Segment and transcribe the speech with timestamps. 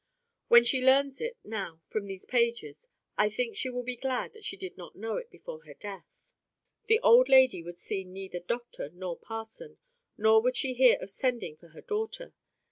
[0.47, 2.87] When she learns it now from these pages
[3.19, 6.31] I think she will be glad that she did not know it before her death.
[6.87, 9.77] The old lady would see neither doctor nor parson;
[10.17, 12.33] nor would she hear of sending for her daughter.